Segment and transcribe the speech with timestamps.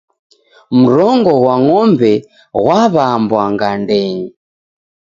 [0.81, 2.11] Mrongo ghwa ng'ombe
[2.61, 4.27] ghwaw'ambwa gandenyi